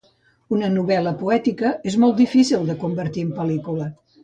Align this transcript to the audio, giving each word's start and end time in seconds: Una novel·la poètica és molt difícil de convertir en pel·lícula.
Una 0.55 0.69
novel·la 0.77 1.13
poètica 1.19 1.75
és 1.93 1.99
molt 2.05 2.19
difícil 2.23 2.67
de 2.73 2.79
convertir 2.87 3.29
en 3.29 3.33
pel·lícula. 3.39 3.93